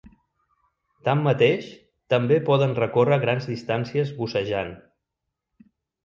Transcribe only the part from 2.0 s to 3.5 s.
també poden recórrer grans